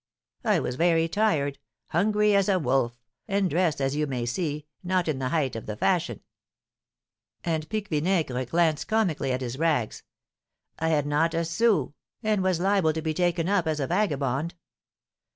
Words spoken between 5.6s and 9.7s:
the fashion." And Pique Vinaigre glanced comically at his